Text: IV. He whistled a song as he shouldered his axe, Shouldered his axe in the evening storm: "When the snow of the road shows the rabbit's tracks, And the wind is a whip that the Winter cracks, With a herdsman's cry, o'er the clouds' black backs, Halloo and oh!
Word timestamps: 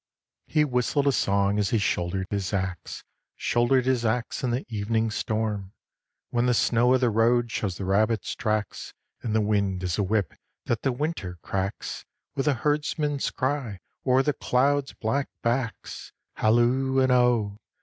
IV. 0.47 0.53
He 0.55 0.65
whistled 0.65 1.05
a 1.05 1.11
song 1.11 1.59
as 1.59 1.69
he 1.69 1.77
shouldered 1.77 2.25
his 2.31 2.53
axe, 2.53 3.03
Shouldered 3.35 3.85
his 3.85 4.03
axe 4.03 4.43
in 4.43 4.49
the 4.49 4.65
evening 4.67 5.11
storm: 5.11 5.73
"When 6.31 6.47
the 6.47 6.55
snow 6.55 6.95
of 6.95 7.01
the 7.01 7.11
road 7.11 7.51
shows 7.51 7.77
the 7.77 7.85
rabbit's 7.85 8.33
tracks, 8.33 8.95
And 9.21 9.35
the 9.35 9.41
wind 9.41 9.83
is 9.83 9.99
a 9.99 10.03
whip 10.03 10.33
that 10.65 10.81
the 10.81 10.91
Winter 10.91 11.37
cracks, 11.43 12.03
With 12.33 12.47
a 12.47 12.55
herdsman's 12.55 13.29
cry, 13.29 13.79
o'er 14.03 14.23
the 14.23 14.33
clouds' 14.33 14.93
black 14.93 15.29
backs, 15.43 16.11
Halloo 16.33 16.97
and 16.99 17.11
oh! 17.11 17.59